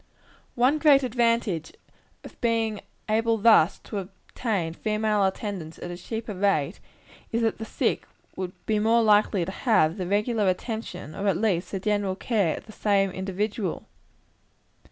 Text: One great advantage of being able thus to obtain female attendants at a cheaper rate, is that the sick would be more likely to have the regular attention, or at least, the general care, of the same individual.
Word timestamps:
One 0.55 0.79
great 0.79 1.03
advantage 1.03 1.73
of 2.23 2.41
being 2.41 2.81
able 3.07 3.37
thus 3.37 3.77
to 3.83 3.99
obtain 3.99 4.73
female 4.73 5.23
attendants 5.25 5.77
at 5.77 5.91
a 5.91 5.95
cheaper 5.95 6.33
rate, 6.33 6.79
is 7.31 7.43
that 7.43 7.59
the 7.59 7.65
sick 7.65 8.07
would 8.35 8.53
be 8.65 8.79
more 8.79 9.03
likely 9.03 9.45
to 9.45 9.51
have 9.51 9.97
the 9.97 10.07
regular 10.07 10.47
attention, 10.47 11.13
or 11.13 11.27
at 11.27 11.37
least, 11.37 11.69
the 11.71 11.79
general 11.79 12.15
care, 12.15 12.57
of 12.57 12.65
the 12.65 12.71
same 12.71 13.11
individual. 13.11 13.85